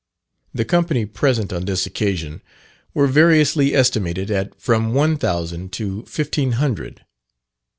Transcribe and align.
The 0.51 0.65
company 0.65 1.05
present 1.05 1.53
on 1.53 1.65
this 1.65 1.85
occasion 1.85 2.41
were 2.95 3.05
variously 3.05 3.75
estimated 3.75 4.31
at 4.31 4.59
from 4.59 4.95
one 4.95 5.15
thousand 5.15 5.71
to 5.73 6.05
fifteen 6.07 6.53
hundred. 6.53 7.05